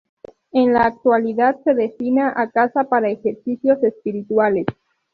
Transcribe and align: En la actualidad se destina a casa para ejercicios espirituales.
En 0.51 0.73
la 0.73 0.79
actualidad 0.85 1.57
se 1.63 1.75
destina 1.75 2.33
a 2.35 2.49
casa 2.49 2.85
para 2.85 3.11
ejercicios 3.11 3.83
espirituales. 3.83 4.65